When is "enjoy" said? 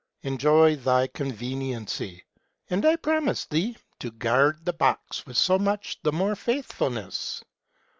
0.23-0.77